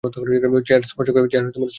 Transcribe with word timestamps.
Chair 0.67 0.81
স্পর্শ 0.83 1.09
করিস 1.11 1.31
না! 1.35 1.67